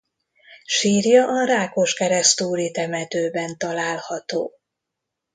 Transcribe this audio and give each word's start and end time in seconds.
Sírja 0.65 1.27
a 1.27 1.45
Rákoskeresztúri 1.45 2.71
temetőben 2.71 3.57
található. 3.57 4.51